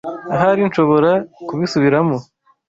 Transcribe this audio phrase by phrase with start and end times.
[0.35, 1.11] Ahari nshobora
[1.47, 2.17] kubisubiramo.